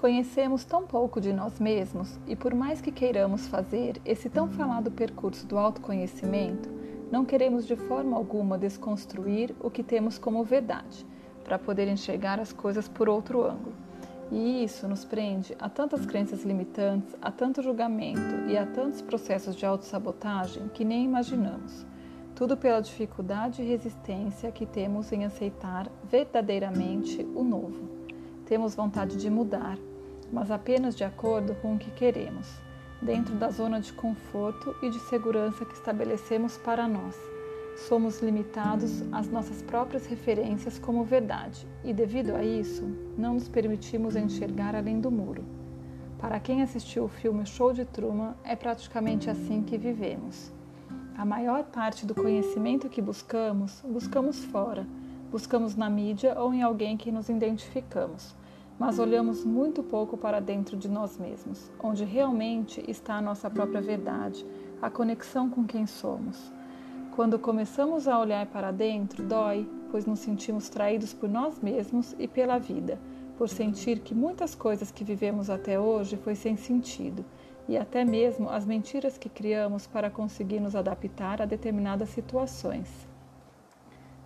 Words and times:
Conhecemos 0.00 0.64
tão 0.64 0.86
pouco 0.86 1.20
de 1.20 1.30
nós 1.30 1.60
mesmos 1.60 2.18
e, 2.26 2.34
por 2.34 2.54
mais 2.54 2.80
que 2.80 2.90
queiramos 2.90 3.46
fazer 3.48 4.00
esse 4.02 4.30
tão 4.30 4.48
falado 4.48 4.90
percurso 4.90 5.46
do 5.46 5.58
autoconhecimento, 5.58 6.70
não 7.12 7.22
queremos 7.22 7.66
de 7.66 7.76
forma 7.76 8.16
alguma 8.16 8.56
desconstruir 8.56 9.54
o 9.60 9.70
que 9.70 9.82
temos 9.82 10.16
como 10.16 10.42
verdade, 10.42 11.04
para 11.44 11.58
poder 11.58 11.86
enxergar 11.86 12.40
as 12.40 12.50
coisas 12.50 12.88
por 12.88 13.10
outro 13.10 13.44
ângulo. 13.44 13.74
E 14.32 14.64
isso 14.64 14.88
nos 14.88 15.04
prende 15.04 15.54
a 15.60 15.68
tantas 15.68 16.06
crenças 16.06 16.44
limitantes, 16.44 17.14
a 17.20 17.30
tanto 17.30 17.60
julgamento 17.60 18.48
e 18.48 18.56
a 18.56 18.64
tantos 18.64 19.02
processos 19.02 19.54
de 19.54 19.66
autossabotagem 19.66 20.68
que 20.68 20.82
nem 20.82 21.04
imaginamos. 21.04 21.84
Tudo 22.34 22.56
pela 22.56 22.80
dificuldade 22.80 23.60
e 23.60 23.68
resistência 23.68 24.50
que 24.50 24.64
temos 24.64 25.12
em 25.12 25.26
aceitar 25.26 25.92
verdadeiramente 26.10 27.22
o 27.34 27.44
novo. 27.44 28.00
Temos 28.46 28.74
vontade 28.74 29.16
de 29.16 29.28
mudar, 29.28 29.78
mas 30.32 30.50
apenas 30.50 30.94
de 30.94 31.04
acordo 31.04 31.54
com 31.56 31.74
o 31.74 31.78
que 31.78 31.90
queremos, 31.90 32.46
dentro 33.02 33.34
da 33.34 33.50
zona 33.50 33.80
de 33.80 33.92
conforto 33.92 34.74
e 34.82 34.90
de 34.90 34.98
segurança 35.00 35.64
que 35.64 35.74
estabelecemos 35.74 36.56
para 36.56 36.86
nós. 36.86 37.16
Somos 37.88 38.20
limitados 38.20 39.02
às 39.10 39.28
nossas 39.28 39.62
próprias 39.62 40.06
referências 40.06 40.78
como 40.78 41.04
verdade 41.04 41.66
e, 41.82 41.92
devido 41.92 42.34
a 42.34 42.44
isso, 42.44 42.84
não 43.16 43.34
nos 43.34 43.48
permitimos 43.48 44.16
enxergar 44.16 44.74
além 44.74 45.00
do 45.00 45.10
muro. 45.10 45.44
Para 46.18 46.38
quem 46.38 46.62
assistiu 46.62 47.04
o 47.04 47.08
filme 47.08 47.46
Show 47.46 47.72
de 47.72 47.86
Truman, 47.86 48.34
é 48.44 48.54
praticamente 48.54 49.30
assim 49.30 49.62
que 49.62 49.78
vivemos. 49.78 50.52
A 51.16 51.24
maior 51.24 51.64
parte 51.64 52.04
do 52.04 52.14
conhecimento 52.14 52.90
que 52.90 53.00
buscamos, 53.00 53.80
buscamos 53.82 54.44
fora, 54.44 54.86
buscamos 55.30 55.74
na 55.74 55.88
mídia 55.88 56.38
ou 56.38 56.52
em 56.52 56.62
alguém 56.62 56.96
que 56.96 57.10
nos 57.10 57.30
identificamos 57.30 58.34
mas 58.80 58.98
olhamos 58.98 59.44
muito 59.44 59.82
pouco 59.82 60.16
para 60.16 60.40
dentro 60.40 60.74
de 60.74 60.88
nós 60.88 61.18
mesmos, 61.18 61.70
onde 61.82 62.02
realmente 62.02 62.82
está 62.88 63.16
a 63.16 63.20
nossa 63.20 63.50
própria 63.50 63.82
verdade, 63.82 64.46
a 64.80 64.88
conexão 64.88 65.50
com 65.50 65.64
quem 65.66 65.86
somos. 65.86 66.50
Quando 67.14 67.38
começamos 67.38 68.08
a 68.08 68.18
olhar 68.18 68.46
para 68.46 68.70
dentro, 68.70 69.22
dói, 69.22 69.68
pois 69.90 70.06
nos 70.06 70.20
sentimos 70.20 70.70
traídos 70.70 71.12
por 71.12 71.28
nós 71.28 71.60
mesmos 71.60 72.16
e 72.18 72.26
pela 72.26 72.56
vida, 72.56 72.98
por 73.36 73.50
sentir 73.50 73.98
que 73.98 74.14
muitas 74.14 74.54
coisas 74.54 74.90
que 74.90 75.04
vivemos 75.04 75.50
até 75.50 75.78
hoje 75.78 76.16
foi 76.16 76.34
sem 76.34 76.56
sentido, 76.56 77.22
e 77.68 77.76
até 77.76 78.02
mesmo 78.02 78.48
as 78.48 78.64
mentiras 78.64 79.18
que 79.18 79.28
criamos 79.28 79.86
para 79.86 80.08
conseguir 80.08 80.58
nos 80.58 80.74
adaptar 80.74 81.42
a 81.42 81.44
determinadas 81.44 82.08
situações. 82.08 83.09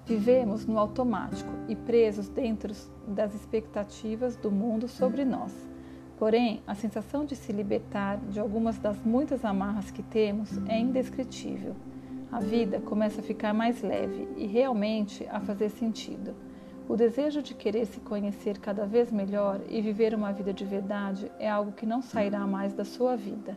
Vivemos 0.07 0.67
no 0.67 0.79
automático 0.79 1.51
e 1.67 1.75
presos 1.75 2.29
dentro 2.29 2.75
das 3.09 3.35
expectativas 3.35 4.37
do 4.37 4.51
mundo 4.51 4.87
sobre 4.87 5.25
nós. 5.25 5.53
Porém, 6.19 6.63
a 6.67 6.75
sensação 6.75 7.25
de 7.25 7.35
se 7.35 7.51
libertar 7.53 8.19
de 8.29 8.39
algumas 8.39 8.77
das 8.79 8.99
muitas 9.03 9.47
amarras 9.47 9.91
que 9.91 10.03
temos 10.03 10.59
é 10.69 10.79
indescritível. 10.79 11.75
A 12.31 12.39
vida 12.39 12.81
começa 12.81 13.23
a 13.23 13.25
ficar 13.25 13.55
mais 13.55 13.81
leve 13.81 14.29
e 14.37 14.47
realmente 14.47 15.27
a 15.31 15.41
fazer 15.41 15.71
sentido. 15.71 16.35
O 16.87 16.97
desejo 16.97 17.41
de 17.41 17.55
querer 17.55 17.87
se 17.87 17.99
conhecer 18.01 18.59
cada 18.59 18.85
vez 18.85 19.11
melhor 19.11 19.59
e 19.71 19.81
viver 19.81 20.15
uma 20.15 20.35
vida 20.35 20.53
de 20.53 20.67
verdade 20.67 21.33
é 21.39 21.49
algo 21.49 21.73
que 21.73 21.87
não 21.87 22.03
sairá 22.03 22.47
mais 22.47 22.75
da 22.75 22.85
sua 22.85 23.17
vida. 23.17 23.57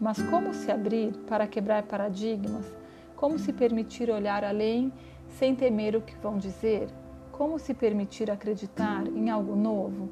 Mas 0.00 0.22
como 0.22 0.54
se 0.54 0.70
abrir 0.70 1.12
para 1.26 1.48
quebrar 1.48 1.82
paradigmas? 1.82 2.72
Como 3.16 3.40
se 3.40 3.52
permitir 3.52 4.08
olhar 4.08 4.44
além 4.44 4.92
sem 5.38 5.54
temer 5.54 5.96
o 5.96 6.00
que 6.00 6.16
vão 6.16 6.38
dizer? 6.38 6.88
Como 7.32 7.58
se 7.58 7.72
permitir 7.72 8.30
acreditar 8.30 9.06
em 9.06 9.30
algo 9.30 9.56
novo? 9.56 10.08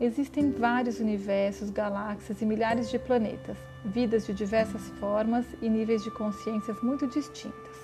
Existem 0.00 0.50
vários 0.50 0.98
universos, 0.98 1.70
galáxias 1.70 2.42
e 2.42 2.46
milhares 2.46 2.90
de 2.90 2.98
planetas, 2.98 3.56
vidas 3.84 4.26
de 4.26 4.34
diversas 4.34 4.88
formas 4.98 5.46
e 5.60 5.68
níveis 5.68 6.02
de 6.02 6.10
consciências 6.10 6.82
muito 6.82 7.06
distintas, 7.06 7.76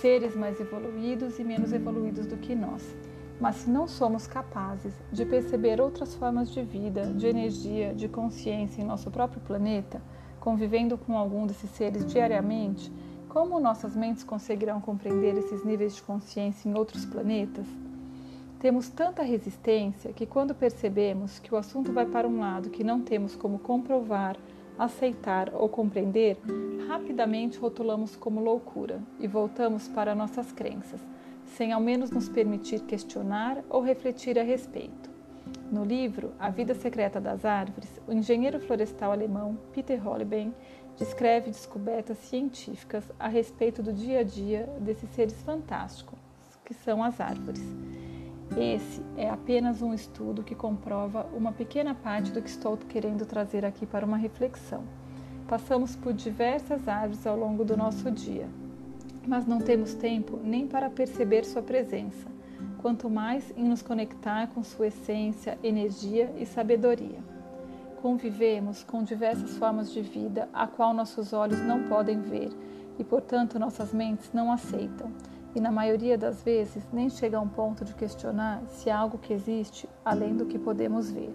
seres 0.00 0.36
mais 0.36 0.60
evoluídos 0.60 1.38
e 1.40 1.44
menos 1.44 1.72
evoluídos 1.72 2.26
do 2.26 2.36
que 2.36 2.54
nós. 2.54 2.94
Mas 3.40 3.56
se 3.56 3.70
não 3.70 3.88
somos 3.88 4.26
capazes 4.26 4.92
de 5.10 5.24
perceber 5.24 5.80
outras 5.80 6.14
formas 6.14 6.52
de 6.52 6.62
vida, 6.62 7.06
de 7.06 7.26
energia, 7.26 7.94
de 7.94 8.06
consciência 8.06 8.80
em 8.80 8.84
nosso 8.84 9.10
próprio 9.10 9.40
planeta, 9.40 10.00
convivendo 10.38 10.96
com 10.96 11.16
algum 11.16 11.46
desses 11.46 11.70
seres 11.70 12.04
diariamente, 12.04 12.92
como 13.30 13.60
nossas 13.60 13.94
mentes 13.94 14.24
conseguirão 14.24 14.80
compreender 14.80 15.38
esses 15.38 15.64
níveis 15.64 15.94
de 15.94 16.02
consciência 16.02 16.68
em 16.68 16.74
outros 16.74 17.06
planetas? 17.06 17.66
Temos 18.58 18.88
tanta 18.88 19.22
resistência 19.22 20.12
que, 20.12 20.26
quando 20.26 20.54
percebemos 20.54 21.38
que 21.38 21.54
o 21.54 21.56
assunto 21.56 21.92
vai 21.92 22.04
para 22.04 22.28
um 22.28 22.40
lado 22.40 22.70
que 22.70 22.84
não 22.84 23.00
temos 23.00 23.36
como 23.36 23.60
comprovar, 23.60 24.36
aceitar 24.76 25.54
ou 25.54 25.68
compreender, 25.68 26.38
rapidamente 26.88 27.58
rotulamos 27.58 28.16
como 28.16 28.40
loucura 28.40 29.00
e 29.20 29.28
voltamos 29.28 29.86
para 29.86 30.14
nossas 30.14 30.50
crenças, 30.50 31.00
sem 31.46 31.72
ao 31.72 31.80
menos 31.80 32.10
nos 32.10 32.28
permitir 32.28 32.80
questionar 32.80 33.62
ou 33.70 33.80
refletir 33.80 34.38
a 34.38 34.42
respeito. 34.42 35.09
No 35.70 35.84
livro 35.84 36.32
A 36.36 36.50
Vida 36.50 36.74
Secreta 36.74 37.20
das 37.20 37.44
Árvores, 37.44 37.88
o 38.04 38.12
engenheiro 38.12 38.58
florestal 38.58 39.12
alemão 39.12 39.56
Peter 39.72 40.02
Hollebein 40.02 40.52
descreve 40.96 41.48
descobertas 41.48 42.18
científicas 42.18 43.04
a 43.20 43.28
respeito 43.28 43.80
do 43.80 43.92
dia 43.92 44.18
a 44.18 44.22
dia 44.24 44.68
desses 44.80 45.08
seres 45.10 45.40
fantásticos, 45.42 46.18
que 46.64 46.74
são 46.74 47.04
as 47.04 47.20
árvores. 47.20 47.62
Esse 48.58 49.00
é 49.16 49.30
apenas 49.30 49.80
um 49.80 49.94
estudo 49.94 50.42
que 50.42 50.56
comprova 50.56 51.24
uma 51.32 51.52
pequena 51.52 51.94
parte 51.94 52.32
do 52.32 52.42
que 52.42 52.50
estou 52.50 52.76
querendo 52.76 53.24
trazer 53.24 53.64
aqui 53.64 53.86
para 53.86 54.04
uma 54.04 54.16
reflexão. 54.16 54.82
Passamos 55.46 55.94
por 55.94 56.12
diversas 56.12 56.88
árvores 56.88 57.24
ao 57.24 57.36
longo 57.36 57.64
do 57.64 57.76
nosso 57.76 58.10
dia, 58.10 58.48
mas 59.24 59.46
não 59.46 59.60
temos 59.60 59.94
tempo 59.94 60.36
nem 60.42 60.66
para 60.66 60.90
perceber 60.90 61.44
sua 61.44 61.62
presença, 61.62 62.26
quanto 62.80 63.10
mais 63.10 63.52
em 63.56 63.64
nos 63.64 63.82
conectar 63.82 64.48
com 64.48 64.62
sua 64.64 64.86
essência, 64.86 65.58
energia 65.62 66.32
e 66.38 66.46
sabedoria. 66.46 67.18
Convivemos 68.00 68.82
com 68.82 69.04
diversas 69.04 69.56
formas 69.58 69.92
de 69.92 70.00
vida 70.00 70.48
a 70.54 70.66
qual 70.66 70.94
nossos 70.94 71.34
olhos 71.34 71.60
não 71.60 71.82
podem 71.84 72.20
ver 72.20 72.50
e, 72.98 73.04
portanto, 73.04 73.58
nossas 73.58 73.92
mentes 73.92 74.30
não 74.32 74.50
aceitam. 74.50 75.12
E 75.54 75.60
na 75.60 75.70
maioria 75.70 76.16
das 76.16 76.42
vezes 76.42 76.82
nem 76.92 77.10
chega 77.10 77.36
a 77.36 77.40
um 77.40 77.48
ponto 77.48 77.84
de 77.84 77.92
questionar 77.94 78.62
se 78.68 78.88
há 78.88 78.96
algo 78.96 79.18
que 79.18 79.34
existe 79.34 79.86
além 80.04 80.34
do 80.34 80.46
que 80.46 80.58
podemos 80.58 81.10
ver. 81.10 81.34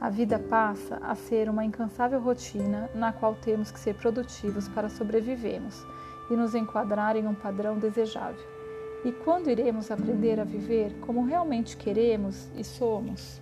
A 0.00 0.08
vida 0.08 0.38
passa 0.38 0.96
a 1.02 1.16
ser 1.16 1.48
uma 1.48 1.64
incansável 1.64 2.20
rotina 2.20 2.88
na 2.94 3.12
qual 3.12 3.34
temos 3.34 3.72
que 3.72 3.80
ser 3.80 3.94
produtivos 3.94 4.68
para 4.68 4.88
sobrevivermos 4.88 5.84
e 6.30 6.36
nos 6.36 6.54
enquadrar 6.54 7.16
em 7.16 7.26
um 7.26 7.34
padrão 7.34 7.78
desejável. 7.78 8.57
E 9.04 9.12
quando 9.12 9.48
iremos 9.48 9.92
aprender 9.92 10.40
a 10.40 10.44
viver 10.44 10.98
como 11.00 11.24
realmente 11.24 11.76
queremos 11.76 12.50
e 12.56 12.64
somos? 12.64 13.40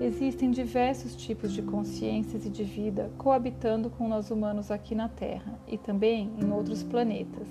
Existem 0.00 0.50
diversos 0.50 1.14
tipos 1.14 1.52
de 1.52 1.62
consciências 1.62 2.44
e 2.44 2.50
de 2.50 2.64
vida 2.64 3.10
coabitando 3.16 3.90
com 3.90 4.08
nós 4.08 4.30
humanos 4.30 4.70
aqui 4.70 4.96
na 4.96 5.08
Terra 5.08 5.58
e 5.68 5.78
também 5.78 6.32
em 6.40 6.50
outros 6.50 6.82
planetas. 6.82 7.48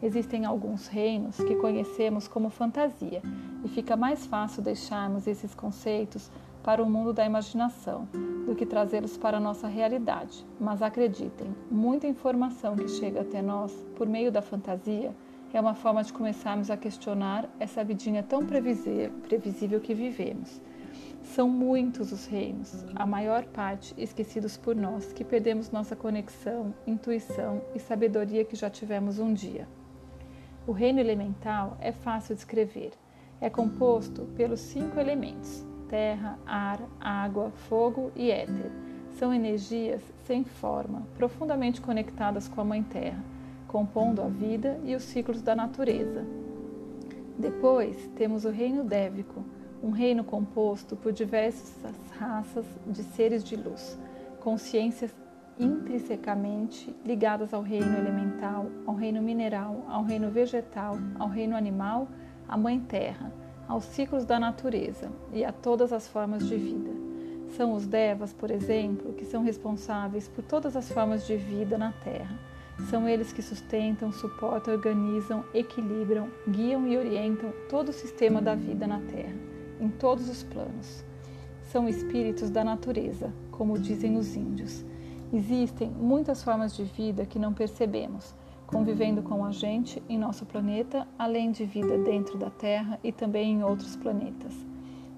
Existem 0.00 0.44
alguns 0.44 0.86
reinos 0.86 1.36
que 1.36 1.56
conhecemos 1.56 2.28
como 2.28 2.50
fantasia 2.50 3.20
e 3.64 3.68
fica 3.68 3.96
mais 3.96 4.24
fácil 4.26 4.62
deixarmos 4.62 5.26
esses 5.26 5.54
conceitos 5.54 6.30
para 6.62 6.82
o 6.82 6.90
mundo 6.90 7.12
da 7.12 7.24
imaginação 7.24 8.08
do 8.46 8.54
que 8.54 8.66
trazê-los 8.66 9.16
para 9.16 9.38
a 9.38 9.40
nossa 9.40 9.66
realidade. 9.66 10.44
Mas 10.60 10.82
acreditem, 10.82 11.54
muita 11.70 12.06
informação 12.06 12.76
que 12.76 12.88
chega 12.88 13.22
até 13.22 13.42
nós 13.42 13.72
por 13.96 14.06
meio 14.08 14.30
da 14.30 14.42
fantasia 14.42 15.12
é 15.56 15.60
uma 15.60 15.74
forma 15.74 16.04
de 16.04 16.12
começarmos 16.12 16.70
a 16.70 16.76
questionar 16.76 17.48
essa 17.58 17.82
vidinha 17.82 18.22
tão 18.22 18.44
previsível 18.44 19.80
que 19.80 19.94
vivemos. 19.94 20.60
São 21.22 21.48
muitos 21.48 22.12
os 22.12 22.26
reinos, 22.26 22.84
a 22.94 23.06
maior 23.06 23.42
parte 23.46 23.94
esquecidos 23.96 24.58
por 24.58 24.76
nós, 24.76 25.14
que 25.14 25.24
perdemos 25.24 25.70
nossa 25.70 25.96
conexão, 25.96 26.74
intuição 26.86 27.62
e 27.74 27.78
sabedoria 27.78 28.44
que 28.44 28.54
já 28.54 28.68
tivemos 28.68 29.18
um 29.18 29.32
dia. 29.32 29.66
O 30.66 30.72
reino 30.72 31.00
elemental 31.00 31.78
é 31.80 31.90
fácil 31.90 32.34
de 32.34 32.42
escrever. 32.42 32.92
É 33.40 33.48
composto 33.48 34.26
pelos 34.36 34.60
cinco 34.60 35.00
elementos: 35.00 35.64
terra, 35.88 36.38
ar, 36.44 36.80
água, 37.00 37.50
fogo 37.50 38.12
e 38.14 38.30
éter. 38.30 38.70
São 39.12 39.32
energias 39.32 40.02
sem 40.24 40.44
forma, 40.44 41.06
profundamente 41.16 41.80
conectadas 41.80 42.46
com 42.46 42.60
a 42.60 42.64
Mãe 42.64 42.82
Terra, 42.82 43.24
compondo 43.76 44.22
a 44.22 44.26
vida 44.26 44.80
e 44.84 44.94
os 44.94 45.02
ciclos 45.02 45.42
da 45.42 45.54
natureza. 45.54 46.24
Depois 47.38 48.08
temos 48.16 48.46
o 48.46 48.48
reino 48.48 48.82
dévico, 48.82 49.44
um 49.82 49.90
reino 49.90 50.24
composto 50.24 50.96
por 50.96 51.12
diversas 51.12 51.76
raças 52.18 52.64
de 52.86 53.02
seres 53.02 53.44
de 53.44 53.54
luz, 53.54 53.98
consciências 54.40 55.14
intrinsecamente 55.58 56.96
ligadas 57.04 57.52
ao 57.52 57.60
reino 57.60 57.98
elemental, 57.98 58.64
ao 58.86 58.94
reino 58.94 59.20
mineral, 59.20 59.84
ao 59.90 60.02
reino 60.02 60.30
vegetal, 60.30 60.96
ao 61.18 61.28
reino 61.28 61.54
animal, 61.54 62.08
à 62.48 62.56
Mãe 62.56 62.80
Terra, 62.80 63.30
aos 63.68 63.84
ciclos 63.84 64.24
da 64.24 64.40
natureza 64.40 65.12
e 65.34 65.44
a 65.44 65.52
todas 65.52 65.92
as 65.92 66.08
formas 66.08 66.48
de 66.48 66.56
vida. 66.56 66.92
São 67.58 67.74
os 67.74 67.86
devas, 67.86 68.32
por 68.32 68.50
exemplo, 68.50 69.12
que 69.12 69.26
são 69.26 69.42
responsáveis 69.42 70.28
por 70.28 70.42
todas 70.42 70.76
as 70.76 70.90
formas 70.90 71.26
de 71.26 71.36
vida 71.36 71.76
na 71.76 71.92
Terra. 71.92 72.55
São 72.90 73.08
eles 73.08 73.32
que 73.32 73.42
sustentam, 73.42 74.12
suportam, 74.12 74.74
organizam, 74.74 75.44
equilibram, 75.54 76.28
guiam 76.48 76.86
e 76.86 76.96
orientam 76.96 77.52
todo 77.68 77.88
o 77.88 77.92
sistema 77.92 78.40
da 78.40 78.54
vida 78.54 78.86
na 78.86 79.00
Terra, 79.00 79.34
em 79.80 79.88
todos 79.88 80.28
os 80.28 80.42
planos. 80.42 81.04
São 81.62 81.88
espíritos 81.88 82.50
da 82.50 82.62
natureza, 82.62 83.32
como 83.50 83.78
dizem 83.78 84.16
os 84.16 84.36
índios. 84.36 84.84
Existem 85.32 85.90
muitas 85.90 86.42
formas 86.44 86.76
de 86.76 86.84
vida 86.84 87.26
que 87.26 87.38
não 87.38 87.52
percebemos, 87.52 88.34
convivendo 88.66 89.22
com 89.22 89.44
a 89.44 89.50
gente 89.50 90.02
em 90.08 90.18
nosso 90.18 90.44
planeta, 90.44 91.08
além 91.18 91.50
de 91.50 91.64
vida 91.64 91.98
dentro 91.98 92.38
da 92.38 92.50
Terra 92.50 93.00
e 93.02 93.10
também 93.10 93.54
em 93.54 93.64
outros 93.64 93.96
planetas. 93.96 94.54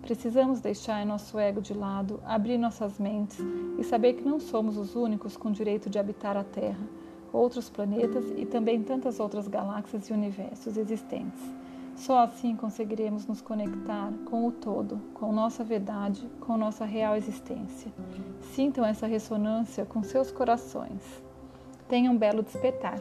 Precisamos 0.01 0.61
deixar 0.61 1.05
nosso 1.05 1.39
ego 1.39 1.61
de 1.61 1.75
lado, 1.75 2.21
abrir 2.25 2.57
nossas 2.57 2.99
mentes 2.99 3.39
e 3.79 3.85
saber 3.85 4.15
que 4.15 4.25
não 4.25 4.41
somos 4.41 4.79
os 4.79 4.95
únicos 4.95 5.37
com 5.37 5.51
direito 5.51 5.91
de 5.91 5.99
habitar 5.99 6.37
a 6.37 6.45
Terra, 6.45 6.87
outros 7.33 7.69
planetas 7.69 8.25
e 8.37 8.47
também 8.47 8.83
tantas 8.83 9.21
outras 9.21 9.49
galáxias 9.49 10.09
e 10.09 10.13
universos 10.13 10.77
existentes. 10.77 11.43
Só 11.97 12.21
assim 12.21 12.55
conseguiremos 12.55 13.27
nos 13.27 13.41
conectar 13.41 14.13
com 14.31 14.47
o 14.47 14.53
todo, 14.53 15.01
com 15.15 15.33
nossa 15.33 15.65
verdade, 15.65 16.29
com 16.41 16.57
nossa 16.57 16.85
real 16.85 17.17
existência. 17.17 17.93
Sintam 18.55 18.85
essa 18.85 19.07
ressonância 19.07 19.85
com 19.85 20.03
seus 20.03 20.31
corações. 20.31 21.03
Tenham 21.89 22.15
um 22.15 22.19
belo 22.19 22.43
despertar. 22.43 23.01